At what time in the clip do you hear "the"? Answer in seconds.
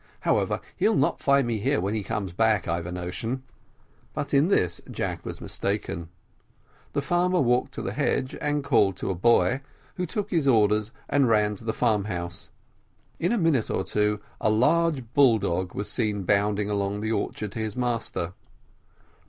6.93-7.03, 7.83-7.91, 11.65-11.71, 17.01-17.11